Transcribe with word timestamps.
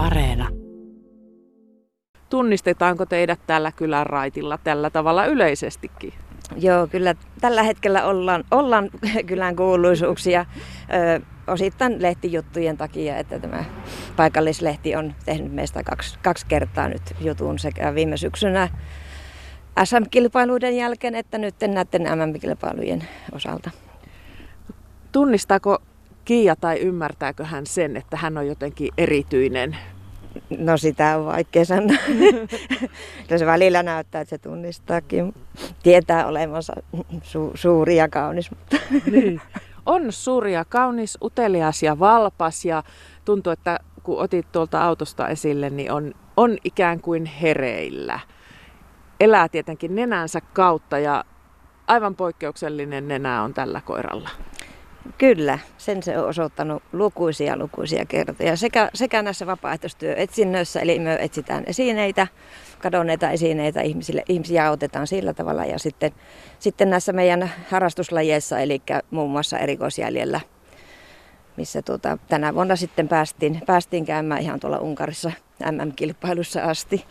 Areena. 0.00 0.48
Tunnistetaanko 2.28 3.06
teidät 3.06 3.40
tällä 3.46 3.72
kylän 3.72 4.06
raitilla 4.06 4.58
tällä 4.58 4.90
tavalla 4.90 5.26
yleisestikin? 5.26 6.12
Joo, 6.56 6.86
kyllä 6.86 7.14
tällä 7.40 7.62
hetkellä 7.62 8.04
ollaan, 8.04 8.44
ollaan 8.50 8.90
kylän 9.26 9.56
kuuluisuuksia. 9.56 10.46
Ö, 11.16 11.20
osittain 11.46 12.02
lehtijuttujen 12.02 12.76
takia, 12.76 13.16
että 13.16 13.38
tämä 13.38 13.64
paikallislehti 14.16 14.96
on 14.96 15.14
tehnyt 15.24 15.52
meistä 15.52 15.82
kaksi, 15.82 16.18
kaksi 16.22 16.46
kertaa 16.46 16.88
nyt 16.88 17.14
jutun 17.20 17.58
sekä 17.58 17.94
viime 17.94 18.16
syksynä 18.16 18.68
SM-kilpailuiden 19.84 20.76
jälkeen 20.76 21.14
että 21.14 21.38
nyt 21.38 21.54
näiden 21.60 22.02
MM-kilpailujen 22.02 23.04
osalta. 23.32 23.70
Tunnistaako 25.12 25.78
Kiia 26.24 26.56
tai 26.56 26.78
ymmärtääkö 26.78 27.44
hän 27.44 27.66
sen, 27.66 27.96
että 27.96 28.16
hän 28.16 28.38
on 28.38 28.46
jotenkin 28.46 28.88
erityinen? 28.98 29.76
No 30.58 30.76
sitä 30.76 31.18
on 31.18 31.26
vaikea 31.26 31.64
sanoa. 31.64 31.96
se 33.38 33.46
välillä 33.46 33.82
näyttää, 33.82 34.20
että 34.20 34.30
se 34.30 34.38
tunnistaakin. 34.38 35.34
Tietää 35.82 36.26
olevansa 36.26 36.72
su- 37.12 37.52
suuri 37.54 37.96
ja 37.96 38.08
kaunis. 38.08 38.50
Mutta 38.50 38.76
niin. 39.10 39.40
On 39.86 40.12
suuri 40.12 40.52
ja 40.52 40.64
kaunis, 40.64 41.18
utelias 41.22 41.82
ja 41.82 41.98
valpas 41.98 42.64
ja 42.64 42.82
tuntuu, 43.24 43.52
että 43.52 43.78
kun 44.02 44.18
otit 44.18 44.52
tuolta 44.52 44.82
autosta 44.82 45.28
esille, 45.28 45.70
niin 45.70 45.92
on, 45.92 46.14
on 46.36 46.58
ikään 46.64 47.00
kuin 47.00 47.24
hereillä. 47.24 48.20
Elää 49.20 49.48
tietenkin 49.48 49.94
nenänsä 49.94 50.40
kautta 50.40 50.98
ja 50.98 51.24
aivan 51.86 52.16
poikkeuksellinen 52.16 53.08
nenä 53.08 53.42
on 53.42 53.54
tällä 53.54 53.80
koiralla. 53.80 54.30
Kyllä, 55.18 55.58
sen 55.78 56.02
se 56.02 56.18
on 56.18 56.28
osoittanut 56.28 56.82
lukuisia 56.92 57.56
lukuisia 57.56 58.04
kertoja. 58.04 58.56
Sekä, 58.56 58.90
sekä 58.94 59.22
näissä 59.22 59.46
vapaaehtoistyöetsinnöissä, 59.46 60.80
eli 60.80 60.98
me 60.98 61.18
etsitään 61.20 61.64
esineitä, 61.66 62.26
kadonneita 62.78 63.30
esineitä 63.30 63.80
ihmisille, 63.80 64.22
ihmisiä 64.28 64.66
autetaan 64.66 65.06
sillä 65.06 65.34
tavalla. 65.34 65.64
Ja 65.64 65.78
sitten, 65.78 66.12
sitten 66.58 66.90
näissä 66.90 67.12
meidän 67.12 67.50
harrastuslajeissa, 67.70 68.58
eli 68.60 68.82
muun 69.10 69.30
muassa 69.30 69.58
erikoisjäljellä, 69.58 70.40
missä 71.56 71.82
tuota, 71.82 72.18
tänä 72.28 72.54
vuonna 72.54 72.76
sitten 72.76 73.08
päästiin, 73.08 73.62
päästiin 73.66 74.04
käymään 74.04 74.42
ihan 74.42 74.60
tuolla 74.60 74.78
Unkarissa 74.78 75.32
MM-kilpailussa 75.70 76.62
asti. 76.62 77.04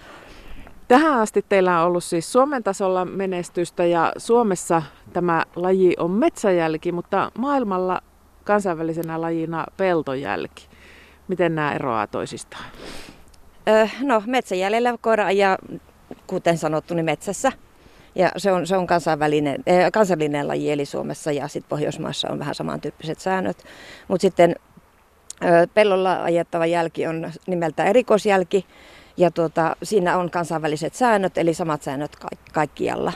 Tähän 0.89 1.13
asti 1.13 1.45
teillä 1.49 1.79
on 1.81 1.87
ollut 1.87 2.03
siis 2.03 2.31
Suomen 2.31 2.63
tasolla 2.63 3.05
menestystä 3.05 3.85
ja 3.85 4.13
Suomessa 4.17 4.81
tämä 5.13 5.45
laji 5.55 5.95
on 5.99 6.11
metsäjälki, 6.11 6.91
mutta 6.91 7.31
maailmalla 7.37 8.01
kansainvälisenä 8.43 9.21
lajina 9.21 9.65
peltojälki. 9.77 10.67
Miten 11.27 11.55
nämä 11.55 11.73
eroaa 11.73 12.07
toisistaan? 12.07 12.63
No 14.01 14.23
metsäjäljellä 14.25 14.97
koira 15.01 15.25
ajaa, 15.25 15.57
kuten 16.27 16.57
sanottu, 16.57 16.93
niin 16.93 17.05
metsässä. 17.05 17.51
Ja 18.15 18.31
se 18.37 18.51
on, 18.51 18.67
se 18.67 18.77
on 18.77 18.87
kansainvälinen, 18.87 19.63
äh, 19.69 19.91
kansallinen 19.93 20.47
laji, 20.47 20.71
eli 20.71 20.85
Suomessa 20.85 21.31
ja 21.31 21.47
sitten 21.47 21.69
Pohjoismaissa 21.69 22.29
on 22.31 22.39
vähän 22.39 22.55
samantyyppiset 22.55 23.19
säännöt. 23.19 23.63
Mutta 24.07 24.21
sitten 24.21 24.55
pellolla 25.73 26.23
ajettava 26.23 26.65
jälki 26.65 27.07
on 27.07 27.31
nimeltä 27.47 27.83
erikoisjälki, 27.83 28.65
ja 29.19 29.31
tuota, 29.31 29.75
siinä 29.83 30.17
on 30.17 30.29
kansainväliset 30.29 30.93
säännöt, 30.93 31.37
eli 31.37 31.53
samat 31.53 31.81
säännöt 31.81 32.15
ka- 32.15 32.27
kaikkialla. 32.53 33.13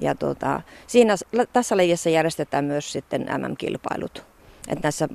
Ja 0.00 0.14
tuota, 0.14 0.60
siinä, 0.86 1.14
tässä 1.52 1.76
lajissa 1.76 2.10
järjestetään 2.10 2.64
myös 2.64 2.92
sitten 2.92 3.26
MM-kilpailut. 3.38 4.24
Et 4.68 4.82
näissä, 4.82 5.08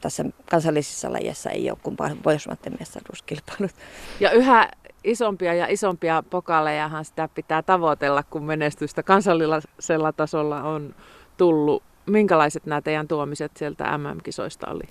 tässä 0.00 0.24
kansallisissa 0.50 1.12
lajeissa 1.12 1.50
ei 1.50 1.70
ole 1.70 1.78
kuin 1.82 1.96
Pohjoismaiden 2.22 2.76
mestaruuskilpailut. 2.78 3.70
Ja 4.20 4.30
yhä 4.30 4.68
isompia 5.04 5.54
ja 5.54 5.66
isompia 5.66 6.22
pokalejahan 6.30 7.04
sitä 7.04 7.28
pitää 7.34 7.62
tavoitella, 7.62 8.22
kun 8.22 8.44
menestystä 8.44 9.02
kansallisella 9.02 10.12
tasolla 10.12 10.62
on 10.62 10.94
tullut. 11.36 11.82
Minkälaiset 12.06 12.66
nämä 12.66 12.82
teidän 12.82 13.08
tuomiset 13.08 13.56
sieltä 13.56 13.98
MM-kisoista 13.98 14.70
oli? 14.70 14.84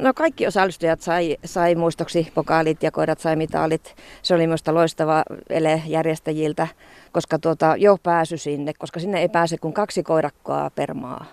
No 0.00 0.14
kaikki 0.14 0.46
osallistujat 0.46 1.00
sai, 1.00 1.36
sai 1.44 1.74
muistoksi 1.74 2.32
pokaalit 2.34 2.82
ja 2.82 2.90
koirat 2.90 3.20
sai 3.20 3.36
mitalit. 3.36 3.96
Se 4.22 4.34
oli 4.34 4.46
minusta 4.46 4.74
loistava 4.74 5.22
ele 5.50 5.82
järjestäjiltä, 5.86 6.68
koska 7.12 7.38
tuota, 7.38 7.74
jo 7.76 7.96
pääsy 8.02 8.36
sinne, 8.36 8.72
koska 8.78 9.00
sinne 9.00 9.20
ei 9.20 9.28
pääse 9.28 9.58
kuin 9.58 9.74
kaksi 9.74 10.02
koirakkoa 10.02 10.70
per 10.74 10.94
maa. 10.94 11.24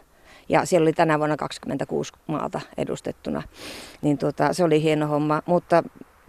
Ja 0.50 0.66
siellä 0.66 0.84
oli 0.84 0.94
tänä 0.94 1.20
vuonna 1.20 1.38
26 1.38 2.14
maata 2.28 2.62
edustettuna. 2.78 3.44
Niin 4.02 4.18
tuota, 4.18 4.54
se 4.54 4.64
oli 4.64 4.82
hieno 4.82 5.08
homma, 5.08 5.42
mutta 5.46 5.84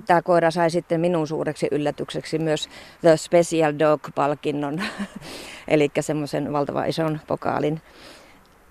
tämä 0.06 0.22
koira 0.22 0.50
sai 0.50 0.71
sitten 0.71 1.00
minun 1.00 1.27
suureksi 1.27 1.69
yllätykseksi 1.71 2.38
myös 2.38 2.69
The 3.00 3.16
Special 3.16 3.72
Dog-palkinnon, 3.78 4.82
eli 5.69 5.91
semmoisen 6.00 6.53
valtavan 6.53 6.88
ison 6.88 7.21
pokaalin. 7.27 7.81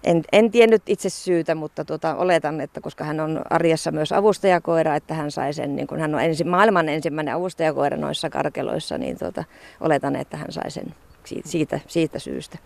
En, 0.04 0.24
en 0.32 0.52
tiennyt 0.52 0.82
itse 0.88 1.10
syytä, 1.10 1.56
mutta 1.56 1.86
tuota, 1.86 2.16
oletan, 2.16 2.62
että 2.62 2.82
koska 2.82 3.04
hän 3.04 3.20
on 3.20 3.42
arjessa 3.50 3.92
myös 3.92 4.12
avustajakoira, 4.12 4.96
että 4.96 5.14
hän 5.14 5.32
sai 5.32 5.54
sen, 5.54 5.76
niin 5.76 5.88
kun 5.88 6.00
hän 6.00 6.16
on 6.16 6.22
ensi, 6.22 6.44
maailman 6.44 6.90
ensimmäinen 6.90 7.34
avustajakoira 7.34 7.98
noissa 7.98 8.30
karkeloissa, 8.30 8.98
niin 8.98 9.20
tuota, 9.20 9.44
oletan, 9.82 10.16
että 10.16 10.38
hän 10.38 10.52
sai 10.52 10.72
sen 10.72 10.94
siitä, 11.46 11.80
siitä 11.88 12.20
syystä. 12.20 12.58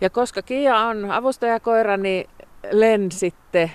Ja 0.00 0.10
koska 0.10 0.42
Kia 0.42 0.76
on 0.76 1.10
avustajakoira, 1.10 1.96
niin 1.96 2.30
lensitte 2.70 3.70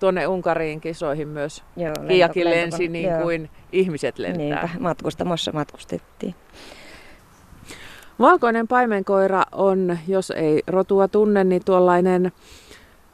tuonne 0.00 0.26
Unkariin 0.26 0.80
kisoihin 0.80 1.28
myös. 1.28 1.64
Joo, 1.76 1.94
Kiakin 2.08 2.50
lensi 2.50 2.88
niin 2.88 3.10
joo. 3.10 3.22
kuin 3.22 3.50
ihmiset 3.72 4.18
lentää. 4.18 4.38
Niinpä, 4.38 4.68
matkustamossa 4.80 5.52
matkustettiin. 5.52 6.34
Valkoinen 8.20 8.68
paimenkoira 8.68 9.42
on, 9.52 9.98
jos 10.08 10.30
ei 10.30 10.62
rotua 10.66 11.08
tunne, 11.08 11.44
niin 11.44 11.64
tuollainen 11.64 12.32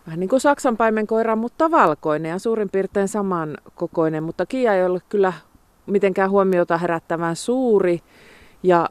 vähän 0.06 0.20
niin 0.20 0.28
kuin 0.28 0.40
Saksan 0.40 0.76
paimenkoira, 0.76 1.36
mutta 1.36 1.70
valkoinen 1.70 2.30
ja 2.30 2.38
suurin 2.38 2.70
piirtein 2.70 3.08
saman 3.08 3.58
kokoinen. 3.74 4.22
Mutta 4.22 4.46
Kia 4.46 4.74
ei 4.74 4.84
ole 4.84 5.00
kyllä 5.08 5.32
mitenkään 5.86 6.30
huomiota 6.30 6.78
herättävän 6.78 7.36
suuri 7.36 8.00
ja 8.62 8.88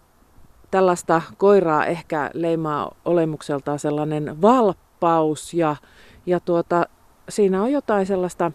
tällaista 0.71 1.21
koiraa 1.37 1.85
ehkä 1.85 2.31
leimaa 2.33 2.95
olemukseltaan 3.05 3.79
sellainen 3.79 4.41
valppaus 4.41 5.53
ja, 5.53 5.75
ja 6.25 6.39
tuota, 6.39 6.85
siinä 7.29 7.63
on 7.63 7.71
jotain 7.71 8.05
sellaista 8.05 8.51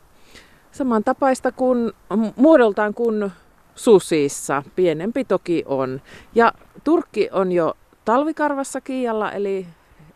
samantapaista 0.73 1.53
kuin 1.53 1.93
muodoltaan 2.37 2.95
kuin 2.95 3.33
susissa. 3.75 4.63
Pienempi 4.77 5.25
toki 5.25 5.63
on. 5.67 6.03
Ja 6.35 6.53
Turkki 6.85 7.29
on 7.33 7.53
jo 7.53 7.75
talvikarvassa 8.05 8.81
Kiialla, 8.81 9.33
eli 9.33 9.67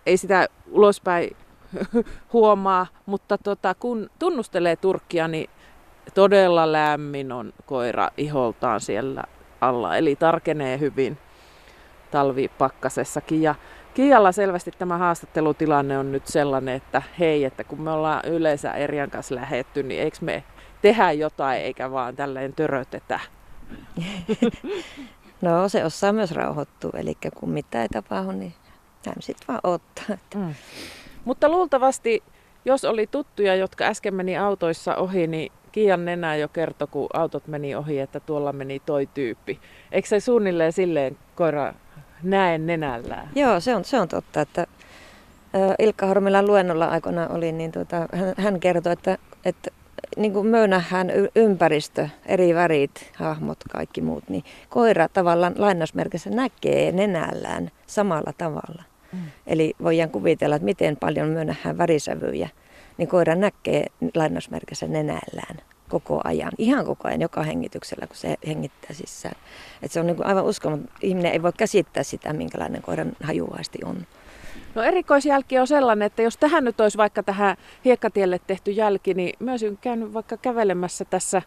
ei 0.07 0.17
sitä 0.17 0.47
ulospäin 0.71 1.37
huomaa, 2.33 2.87
mutta 3.07 3.39
tota, 3.39 3.75
kun 3.75 4.11
tunnustelee 4.19 4.77
Turkkia, 4.77 5.29
niin 5.29 5.51
todella 6.15 6.73
lämmin 6.73 7.33
on 7.33 7.53
koira 7.67 8.09
iholtaan 8.17 8.81
siellä 8.81 9.25
alla, 9.61 9.97
eli 9.97 10.17
tarkenee 10.17 10.79
hyvin 10.79 11.19
talvipakkasessakin. 12.11 13.43
Ja 13.43 13.55
Kialla 13.95 14.33
selvästi 14.33 14.71
tämä 14.79 14.99
haastattelutilanne 14.99 15.99
on 15.99 16.13
nyt 16.13 16.27
sellainen, 16.27 16.75
että 16.75 17.03
hei, 17.19 17.45
että 17.45 17.65
kun 17.65 17.81
me 17.81 17.91
ollaan 17.91 18.25
yleensä 18.25 18.73
Erjan 18.73 19.11
kanssa 19.11 19.35
lähetty, 19.35 19.83
niin 19.83 20.03
eikö 20.03 20.17
me 20.21 20.45
tehdä 20.83 21.13
jotain 21.13 21.61
eikä 21.61 21.91
vaan 21.91 22.17
tälleen 22.17 22.53
törötetä. 22.53 23.21
no 25.43 25.69
se 25.69 25.85
osaa 25.85 26.13
myös 26.13 26.33
rauhoittua, 26.33 26.91
eli 26.95 27.17
kun 27.35 27.51
mitään 27.51 27.83
ei 27.83 27.89
tapahdu, 27.89 28.33
niin 28.33 28.55
hän 29.07 29.15
sitten 29.21 29.49
vaan 29.49 29.61
ottaa. 29.65 30.19
Mm. 30.35 30.55
Mutta 31.25 31.49
luultavasti, 31.49 32.23
jos 32.65 32.85
oli 32.85 33.07
tuttuja, 33.07 33.55
jotka 33.55 33.85
äsken 33.85 34.15
meni 34.15 34.39
autoissa 34.39 34.97
ohi, 34.97 35.27
niin 35.27 35.53
Kiian 35.73 36.05
nenä 36.05 36.37
jo 36.37 36.49
kertoi, 36.49 36.89
kun 36.91 37.09
autot 37.13 37.47
meni 37.47 37.75
ohi, 37.75 37.99
että 37.99 38.21
tuolla 38.21 38.53
meni 38.53 38.83
toi 38.87 39.09
tyyppi. 39.15 39.61
Eikö 39.93 40.09
se 40.09 40.21
suunnilleen 40.21 40.73
silleen 40.73 41.19
koira 41.35 41.75
näen 42.23 42.67
nenällään? 42.67 43.29
Joo, 43.35 43.61
se 43.61 43.75
on, 43.75 43.85
se 43.85 44.01
on 44.01 44.09
totta, 44.09 44.41
että 44.41 44.67
Ilkka 45.79 46.07
Hormilan 46.07 46.47
luennolla 46.47 46.87
aikana 46.87 47.29
oli, 47.29 47.53
niin 47.53 47.73
tuota, 47.73 47.97
hän, 47.97 48.35
hän 48.37 48.61
kertoi, 48.61 48.93
että, 48.93 49.19
että 49.45 49.71
niin 50.17 50.33
kuin 50.33 50.47
me 50.47 50.67
nähdään 50.67 51.13
ympäristö, 51.35 52.09
eri 52.27 52.55
värit, 52.55 53.11
hahmot, 53.15 53.59
kaikki 53.71 54.01
muut, 54.01 54.29
niin 54.29 54.45
koira 54.69 55.09
tavallaan 55.09 55.55
lainausmerkissä 55.57 56.31
näkee 56.31 56.93
nenällään 56.93 57.71
samalla 57.87 58.33
tavalla. 58.39 58.83
Mm. 59.13 59.19
Eli 59.47 59.75
voidaan 59.83 60.11
kuvitella, 60.11 60.57
että 60.57 60.65
miten 60.65 60.97
paljon 60.97 61.29
me 61.29 61.45
nähdään 61.45 61.79
värisävyjä, 61.79 62.49
niin 62.99 63.09
koira 63.09 63.35
näkee 63.35 63.87
lainausmerkissä 64.15 64.87
nenällään 64.87 65.57
koko 65.89 66.21
ajan, 66.25 66.53
ihan 66.59 66.85
koko 66.85 67.09
ajan, 67.09 67.21
joka 67.21 67.43
hengityksellä, 67.43 68.07
kun 68.07 68.17
se 68.17 68.37
hengittää 68.47 68.93
sisään. 68.93 69.37
Et 69.83 69.93
se 69.93 70.01
on 70.01 70.07
niin 70.07 70.17
kuin 70.17 70.27
aivan 70.27 70.45
uskomaton. 70.45 70.89
Ihminen 71.03 71.33
ei 71.33 71.43
voi 71.43 71.53
käsittää 71.57 72.03
sitä, 72.03 72.33
minkälainen 72.33 72.83
koiran 72.83 73.13
hajuaisti 73.23 73.79
on. 73.85 74.07
No 74.75 74.83
erikoisjälki 74.83 75.59
on 75.59 75.67
sellainen, 75.67 76.07
että 76.07 76.23
jos 76.23 76.37
tähän 76.37 76.65
nyt 76.65 76.81
olisi 76.81 76.99
vaikka 76.99 77.23
tähän 77.23 77.57
hiekkatielle 77.85 78.41
tehty 78.47 78.71
jälki, 78.71 79.15
niin 79.15 79.33
myös 79.39 79.63
olen 79.63 79.79
käynyt 79.81 80.15
vaikka 80.15 80.37
kävelemässä 80.37 81.05
tässä 81.05 81.43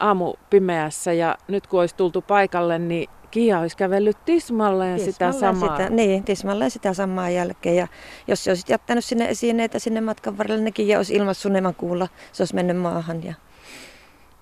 aamu 0.00 0.34
pimeässä 0.50 1.12
ja 1.12 1.36
nyt 1.48 1.66
kun 1.66 1.80
olisi 1.80 1.96
tultu 1.96 2.22
paikalle, 2.22 2.78
niin 2.78 3.08
Kia 3.30 3.58
olisi 3.58 3.76
kävellyt 3.76 4.24
tismalleen, 4.24 4.96
tismalleen 4.96 5.12
sitä 5.12 5.40
samaa. 5.40 5.76
Sitä, 5.76 5.90
niin, 5.90 6.24
tismalleen 6.24 6.70
sitä 6.70 6.94
samaa 6.94 7.30
jälkeen. 7.30 7.76
Ja 7.76 7.86
jos 8.28 8.48
olisit 8.48 8.68
jättänyt 8.68 9.04
sinne 9.04 9.28
esineitä 9.28 9.78
sinne 9.78 10.00
matkan 10.00 10.38
varrelle, 10.38 10.64
ne 10.64 10.70
Kia 10.70 10.96
olisi 10.96 11.14
ilmassut 11.14 11.52
kuulla, 11.76 12.08
se 12.32 12.42
olisi 12.42 12.54
mennyt 12.54 12.76
maahan. 12.76 13.24
Ja... 13.24 13.34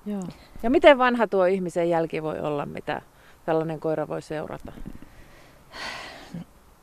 Joo. 0.06 0.22
ja 0.62 0.70
miten 0.70 0.98
vanha 0.98 1.26
tuo 1.26 1.44
ihmisen 1.44 1.90
jälki 1.90 2.22
voi 2.22 2.40
olla, 2.40 2.66
mitä 2.66 3.02
tällainen 3.44 3.80
koira 3.80 4.08
voi 4.08 4.22
seurata? 4.22 4.72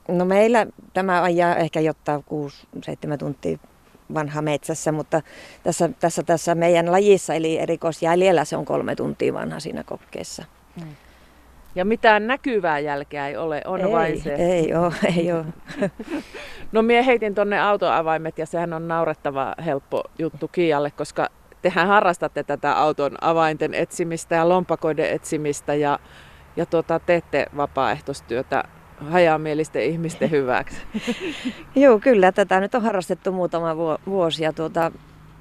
No 0.08 0.26
meillä 0.26 0.68
tämä 0.94 1.24
ajaa 1.24 1.56
ehkä 1.56 1.80
jotta 1.80 2.22
6-7 3.14 3.18
tuntia 3.18 3.58
vanha 4.14 4.42
metsässä, 4.42 4.92
mutta 4.92 5.22
tässä, 5.64 5.90
tässä, 6.00 6.24
tässä 6.24 6.56
meidän 6.56 6.92
lajissa 6.92 7.34
eli 7.34 7.58
erikoisjäljellä 7.58 8.46
se 8.46 8.58
on 8.58 8.66
kolme 8.66 8.96
tuntia 8.96 9.34
vanha 9.34 9.60
siinä 9.60 9.84
kokkeessa. 9.84 10.44
Hmm. 10.80 10.96
Ja 11.76 11.86
mitään 11.86 12.28
näkyvää 12.28 12.80
jälkeä 12.80 13.28
ei 13.28 13.38
ole, 13.38 13.62
on 13.66 13.82
ei, 13.82 13.92
vain 13.92 14.22
se. 14.22 14.34
Ei 14.34 14.74
ole, 14.74 14.94
ei 15.18 15.32
ole. 15.32 15.46
no 16.72 16.82
minä 16.82 17.04
heitin 17.04 17.36
tuonne 17.36 17.60
autoavaimet 17.60 18.38
ja 18.38 18.46
sehän 18.46 18.74
on 18.74 18.88
naurettava 18.88 19.56
helppo 19.66 20.04
juttu 20.20 20.48
Kialle, 20.48 20.92
koska 20.92 21.28
tehän 21.62 21.88
harrastatte 21.88 22.44
tätä 22.44 22.78
auton 22.78 23.18
avainten 23.22 23.74
etsimistä 23.74 24.36
ja 24.36 24.50
lompakoiden 24.50 25.10
etsimistä 25.10 25.74
ja, 25.74 26.00
ja 26.56 26.66
tuota, 26.66 27.00
teette 27.00 27.46
vapaaehtoistyötä 27.58 28.64
hajamielisten 29.10 29.84
ihmisten 29.84 30.32
hyväksi. 30.32 30.78
Joo, 31.76 32.00
kyllä. 32.00 32.32
Tätä 32.32 32.60
nyt 32.60 32.76
on 32.76 32.82
harrastettu 32.82 33.32
muutama 33.32 33.76
vuosi 34.06 34.44
ja 34.44 34.54
tuota, 34.54 34.92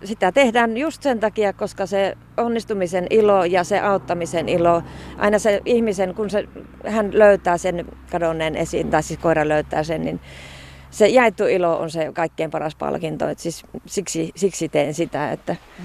sitä 0.05 0.33
tehdään 0.33 0.77
just 0.77 1.03
sen 1.03 1.21
takia, 1.21 1.53
koska 1.53 1.87
se 1.87 2.17
onnistumisen 2.37 3.07
ilo 3.11 3.45
ja 3.45 3.65
se 3.65 3.81
auttamisen 3.81 4.49
ilo, 4.49 4.83
aina 5.19 5.39
se 5.39 5.61
ihmisen, 5.65 6.15
kun 6.15 6.31
se, 6.31 6.49
hän 6.87 7.11
löytää 7.13 7.59
sen 7.59 7.87
kadonneen 8.11 8.57
esiin, 8.57 8.91
tai 8.91 9.03
siis 9.03 9.21
koira 9.21 9.49
löytää 9.49 9.83
sen, 9.83 10.03
niin 10.03 10.21
se 10.91 11.09
jaettu 11.09 11.47
ilo 11.47 11.79
on 11.79 11.91
se 11.91 12.11
kaikkein 12.15 12.51
paras 12.51 12.75
palkinto. 12.75 13.29
Et 13.29 13.39
siis 13.39 13.67
siksi, 13.87 14.33
siksi 14.37 14.69
teen 14.69 14.95
sitä. 14.95 15.33
Että... 15.33 15.57
Mm. 15.79 15.85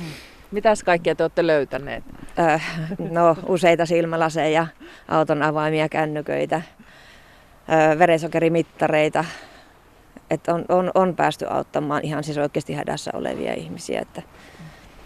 Mitäs 0.51 0.83
kaikkea 0.83 1.16
te 1.16 1.24
olette 1.24 1.48
löytäneet? 1.48 2.04
Äh, 2.39 2.89
no 3.12 3.38
useita 3.48 3.86
silmälaseja, 3.86 4.68
auton 5.07 5.44
avaimia, 5.44 5.89
kännyköitä, 5.89 6.62
verensokerimittareita, 8.00 9.26
että 10.30 10.54
on, 10.54 10.66
on, 10.70 10.92
on 10.96 11.16
päästy 11.16 11.46
auttamaan 11.50 12.02
ihan 12.04 12.24
siis 12.24 12.38
oikeasti 12.38 12.74
hädässä 12.74 13.12
olevia 13.14 13.54
ihmisiä. 13.54 14.02
Että. 14.02 14.22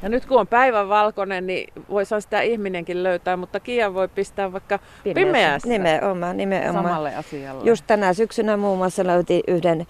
Ja 0.01 0.09
nyt 0.09 0.25
kun 0.25 0.39
on 0.39 0.47
päivän 0.47 0.89
valkoinen, 0.89 1.47
niin 1.47 1.73
voisi 1.89 2.15
sitä 2.19 2.41
ihminenkin 2.41 3.03
löytää, 3.03 3.37
mutta 3.37 3.59
Kia 3.59 3.93
voi 3.93 4.07
pistää 4.07 4.51
vaikka 4.51 4.79
pimeässä. 5.03 5.27
pimeässä. 5.27 5.69
Nimenomaan, 5.69 6.37
nimenomaan. 6.37 6.85
Samalle 6.85 7.15
asialle. 7.15 7.69
Just 7.69 7.83
tänä 7.87 8.13
syksynä 8.13 8.57
muun 8.57 8.77
muassa 8.77 9.07
löytiin 9.07 9.43
yhden 9.47 9.87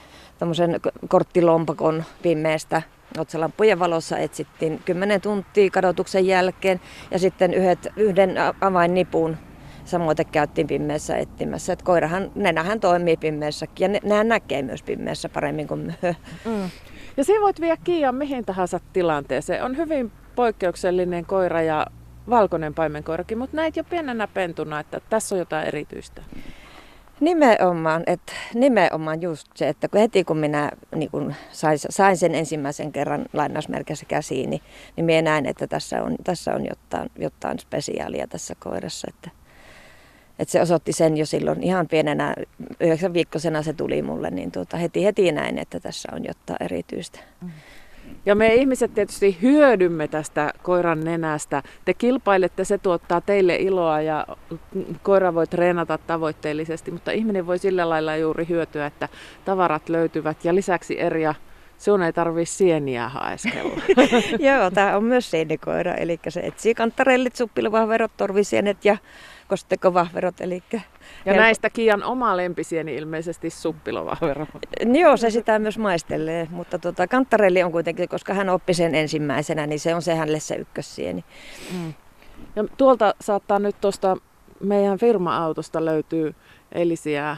korttilompakon 1.07 2.03
pimeästä 2.21 2.81
otsalampujen 3.17 3.79
valossa 3.79 4.17
etsittiin 4.17 4.81
10 4.85 5.21
tuntia 5.21 5.69
kadotuksen 5.69 6.27
jälkeen 6.27 6.81
ja 7.11 7.19
sitten 7.19 7.53
yhdet, 7.53 7.87
yhden 7.95 8.35
avainnipun 8.61 9.37
Samoin 9.89 10.17
käyttiin 10.31 10.67
pimeässä 10.67 11.17
etsimässä. 11.17 11.73
Että 11.73 11.85
koirahan, 11.85 12.31
nenähän 12.35 12.79
toimii 12.79 13.17
pimeässäkin 13.17 13.85
ja 13.85 13.87
ne, 13.87 13.99
nehän 14.03 14.27
näkee 14.27 14.61
myös 14.61 14.83
pimeässä 14.83 15.29
paremmin 15.29 15.67
kuin 15.67 15.79
myö. 15.79 16.13
Mm. 16.45 16.69
Ja 17.17 17.23
siinä 17.23 17.41
voit 17.41 17.61
viedä 17.61 17.77
Kiian 17.83 18.15
mihin 18.15 18.45
tahansa 18.45 18.79
tilanteeseen. 18.93 19.63
On 19.63 19.77
hyvin 19.77 20.11
poikkeuksellinen 20.35 21.25
koira 21.25 21.61
ja 21.61 21.85
valkoinen 22.29 22.73
paimenkoirakin, 22.73 23.37
mutta 23.37 23.55
näit 23.55 23.77
jo 23.77 23.83
pienenä 23.83 24.27
pentuna, 24.27 24.79
että 24.79 25.01
tässä 25.09 25.35
on 25.35 25.39
jotain 25.39 25.67
erityistä. 25.67 26.21
Nimenomaan, 27.19 28.03
että 28.07 28.33
nimenomaan 28.53 29.21
just 29.21 29.47
se, 29.55 29.69
että 29.69 29.87
kun 29.87 29.99
heti 29.99 30.23
kun 30.23 30.37
minä 30.37 30.71
niin 30.95 31.11
kun 31.11 31.35
sain, 31.51 31.79
sain 31.89 32.17
sen 32.17 32.35
ensimmäisen 32.35 32.91
kerran 32.91 33.25
lainausmerkissä 33.33 34.05
käsiin, 34.05 34.49
niin, 34.49 34.61
niin 34.95 35.05
minä 35.05 35.21
näin, 35.21 35.45
että 35.45 35.67
tässä 35.67 36.03
on, 36.03 36.15
tässä 36.23 36.53
on 36.53 36.65
jotain, 36.65 37.11
jotain 37.17 37.59
spesiaalia 37.59 38.27
tässä 38.27 38.55
koirassa. 38.59 39.07
Että 39.09 39.38
että 40.39 40.51
se 40.51 40.61
osoitti 40.61 40.93
sen 40.93 41.17
jo 41.17 41.25
silloin 41.25 41.63
ihan 41.63 41.87
pienenä, 41.87 42.35
yhdeksän 42.79 43.13
viikkosena 43.13 43.63
se 43.63 43.73
tuli 43.73 44.01
mulle, 44.01 44.29
niin 44.29 44.51
tuota, 44.51 44.77
heti, 44.77 45.05
heti 45.05 45.31
näin, 45.31 45.57
että 45.57 45.79
tässä 45.79 46.09
on 46.13 46.25
jotain 46.25 46.63
erityistä. 46.63 47.19
Ja 48.25 48.35
me 48.35 48.55
ihmiset 48.55 48.93
tietysti 48.93 49.37
hyödymme 49.41 50.07
tästä 50.07 50.53
koiran 50.63 51.03
nenästä. 51.03 51.63
Te 51.85 51.93
kilpailette, 51.93 52.63
se 52.63 52.77
tuottaa 52.77 53.21
teille 53.21 53.55
iloa 53.55 54.01
ja 54.01 54.27
koira 55.03 55.33
voi 55.33 55.47
treenata 55.47 55.97
tavoitteellisesti, 55.97 56.91
mutta 56.91 57.11
ihminen 57.11 57.47
voi 57.47 57.59
sillä 57.59 57.89
lailla 57.89 58.15
juuri 58.15 58.45
hyötyä, 58.49 58.85
että 58.85 59.09
tavarat 59.45 59.89
löytyvät 59.89 60.45
ja 60.45 60.55
lisäksi 60.55 60.99
eri 60.99 61.23
Sinun 61.77 62.03
ei 62.03 62.13
tarvitse 62.13 62.55
sieniä 62.55 63.09
haeskella. 63.09 63.81
Joo, 64.49 64.71
tämä 64.71 64.97
on 64.97 65.03
myös 65.03 65.31
sienikoira, 65.31 65.93
eli 65.93 66.19
se 66.29 66.39
etsii 66.39 66.75
kantarellit, 66.75 67.35
suppiluvahverot, 67.35 68.11
torvisienet 68.17 68.85
ja 68.85 68.97
kostekovahverot. 69.49 70.41
Eli 70.41 70.63
ja 70.71 70.79
helpo... 71.25 71.41
näistä 71.41 71.69
Kian 71.69 72.03
oma 72.03 72.37
lempisieni 72.37 72.95
ilmeisesti 72.95 73.49
suppilovahvero. 73.49 74.47
Joo, 74.93 75.17
se 75.17 75.29
sitä 75.29 75.59
myös 75.59 75.77
maistelee, 75.77 76.47
mutta 76.51 76.79
tota, 76.79 77.07
kantarelli 77.07 77.63
on 77.63 77.71
kuitenkin, 77.71 78.09
koska 78.09 78.33
hän 78.33 78.49
oppi 78.49 78.73
sen 78.73 78.95
ensimmäisenä, 78.95 79.67
niin 79.67 79.79
se 79.79 79.95
on 79.95 80.01
se 80.01 80.15
hänelle 80.15 80.39
se 80.39 80.55
ykkössieni. 80.55 81.23
Mm. 81.73 81.93
Ja 82.55 82.63
tuolta 82.77 83.15
saattaa 83.21 83.59
nyt 83.59 83.81
tuosta 83.81 84.17
meidän 84.59 84.97
firma-autosta 84.97 85.85
löytyy 85.85 86.35
eilisiä 86.71 87.37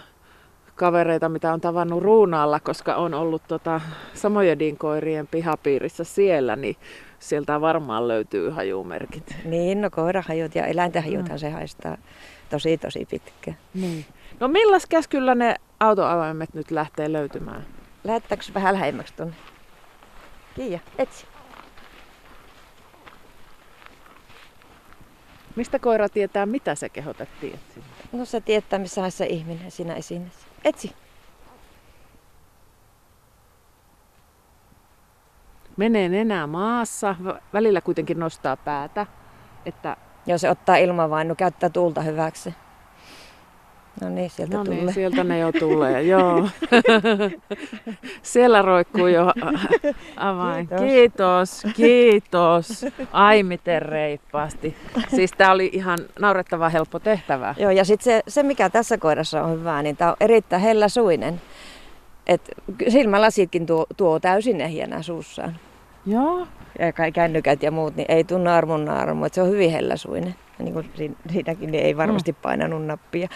kavereita, 0.76 1.30
mitä 1.30 1.54
on 1.54 1.62
tavannut 1.62 2.04
Ruunaalla, 2.04 2.60
koska 2.60 2.96
on 2.96 3.14
ollut 3.14 3.42
tota, 3.48 3.82
samojen 4.14 4.78
koirien 4.78 5.28
pihapiirissä 5.28 6.04
siellä, 6.04 6.56
niin 6.56 6.76
sieltä 7.22 7.62
varmaan 7.62 8.08
löytyy 8.08 8.50
hajumerkit. 8.50 9.36
Niin, 9.46 9.82
no 9.82 9.90
koirahajut 9.90 10.56
ja 10.56 10.66
eläintenhajuthan 10.66 11.38
mm. 11.38 11.40
se 11.40 11.50
haistaa 11.50 11.98
tosi 12.50 12.78
tosi 12.78 13.08
pitkä. 13.10 13.54
Niin. 13.74 14.06
No 14.40 14.48
millas 14.48 14.86
käskyllä 14.86 15.36
ne 15.36 15.56
autoavaimet 15.80 16.54
nyt 16.54 16.72
lähtee 16.72 17.12
löytymään? 17.12 17.66
Lähettääkö 18.04 18.44
vähän 18.54 18.74
lähemmäksi 18.74 19.14
tuonne? 19.14 19.36
Kiia, 20.56 20.80
etsi. 20.98 21.26
Mistä 25.56 25.80
koira 25.80 26.10
tietää, 26.10 26.46
mitä 26.46 26.76
se 26.76 26.90
kehotettiin 26.90 27.54
etsimään? 27.54 27.92
No 28.12 28.26
se 28.26 28.42
tietää, 28.42 28.80
missä 28.80 29.04
on 29.04 29.12
se 29.12 29.26
ihminen 29.26 29.72
siinä 29.72 29.96
esineessä. 29.96 30.48
Etsi. 30.66 30.92
Menee 35.82 36.22
enää 36.22 36.48
maassa, 36.48 37.16
välillä 37.54 37.82
kuitenkin 37.82 38.20
nostaa 38.20 38.58
päätä. 38.58 39.06
Että... 39.66 39.98
Joo, 40.26 40.38
se 40.38 40.50
ottaa 40.50 40.76
ilmavainu, 40.76 41.36
käyttää 41.36 41.70
tuulta 41.70 42.02
hyväksi. 42.02 42.54
No 44.02 44.10
niin, 44.10 44.30
sieltä 44.30 44.58
no 44.58 44.64
niin, 44.64 44.80
tulee. 44.80 44.94
sieltä 44.94 45.24
ne 45.24 45.40
jo 45.40 45.52
tulee, 45.52 46.04
joo. 46.04 46.48
Siellä 48.22 48.62
roikkuu 48.62 49.08
jo 49.08 49.34
avain. 50.18 50.68
Kiitos, 50.68 51.64
kiitos. 51.76 51.76
kiitos. 51.76 52.86
Ai 53.12 53.44
miten 53.44 53.82
reippaasti. 53.82 54.76
Siis 55.16 55.32
tämä 55.32 55.52
oli 55.52 55.70
ihan 55.74 56.00
naurettava 56.20 56.70
helppo 56.70 57.00
tehtävä. 57.00 57.56
Joo, 57.58 57.72
ja 57.72 57.86
sitten 57.86 58.04
se, 58.04 58.22
se, 58.28 58.44
mikä 58.44 58.70
tässä 58.70 58.98
koirassa 58.98 59.44
on 59.44 59.52
hyvää, 59.52 59.84
niin 59.84 59.98
tämä 59.98 60.12
on 60.12 60.18
erittäin 60.20 60.62
helläsuinen. 60.62 61.42
Et 62.28 62.52
silmälasitkin 62.90 63.66
tuo, 63.66 63.86
tuo 63.98 64.20
täysin 64.20 64.62
ehjänä 64.62 65.02
suussaan. 65.02 65.60
Joo. 66.06 66.48
Ja 66.80 67.12
kännykät 67.14 67.64
ja 67.64 67.72
muut, 67.72 67.96
niin 67.96 68.06
ei 68.10 68.24
tunne 68.24 68.52
armon 68.52 68.90
armo. 68.90 69.28
Se 69.32 69.42
on 69.42 69.50
hyvin 69.50 69.72
helläsuinen 69.72 70.36
niin 70.60 70.74
kuin 70.74 70.92
siinäkin 71.32 71.72
niin 71.72 71.86
ei 71.86 71.98
varmasti 71.98 72.34
painanut 72.34 72.86
nappia. 72.86 73.28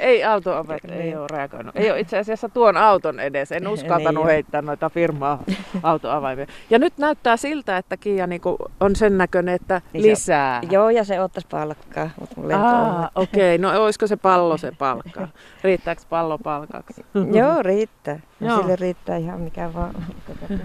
ei 0.00 0.24
autoovet, 0.24 0.84
ei 0.84 0.98
niin. 0.98 1.18
ole 1.18 1.26
reagoinut. 1.30 1.76
Ei 1.76 1.90
ole 1.90 2.00
itse 2.00 2.18
asiassa 2.18 2.48
tuon 2.48 2.76
auton 2.76 3.20
edes. 3.20 3.52
En 3.52 3.68
uskaltanut 3.74 4.24
niin 4.24 4.32
heittää 4.32 4.62
noita 4.62 4.90
firmaa 4.90 5.42
autoavaimia. 5.82 6.46
Ja 6.70 6.78
nyt 6.78 6.98
näyttää 6.98 7.36
siltä, 7.36 7.76
että 7.76 7.96
Kia 7.96 8.26
niin 8.26 8.40
on 8.80 8.96
sen 8.96 9.18
näköinen, 9.18 9.54
että 9.54 9.82
niin 9.92 10.02
lisää. 10.02 10.60
Se, 10.60 10.68
joo, 10.70 10.90
ja 10.90 11.04
se 11.04 11.20
ottaisi 11.20 11.48
palkkaa. 11.50 12.10
Mutta 12.20 13.10
okei. 13.14 13.54
Okay. 13.54 13.72
No 13.72 13.84
olisiko 13.84 14.06
se 14.06 14.16
pallo 14.16 14.56
se 14.56 14.72
palkka? 14.78 15.28
Riittääkö 15.64 16.02
pallo 16.08 16.38
palkaksi? 16.38 17.06
joo, 17.32 17.62
riittää. 17.62 18.20
Joo. 18.40 18.56
Sille 18.56 18.76
riittää 18.76 19.16
ihan 19.16 19.40
mikä 19.40 19.74
vaan. 19.74 19.94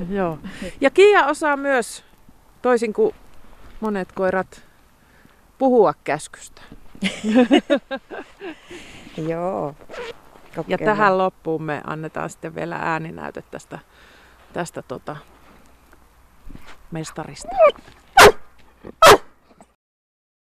joo. 0.10 0.40
Ja 0.82 0.90
Kia 0.90 1.26
osaa 1.26 1.58
myös, 1.58 2.04
toisin 2.62 2.94
kuin 2.94 3.16
monet 3.80 4.12
koirat, 4.12 4.64
puhua 5.64 5.94
käskystä. 6.04 6.62
Joo. 9.30 9.76
Kokeilla. 10.56 10.66
Ja 10.68 10.78
tähän 10.78 11.18
loppuun 11.18 11.64
me 11.64 11.82
annetaan 11.88 12.30
sitten 12.30 12.56
vielä 12.56 12.76
ääninäyte 12.76 13.44
tästä, 13.52 13.80
tästä 14.54 14.82
tota 14.82 15.16
mestarista. 16.92 17.50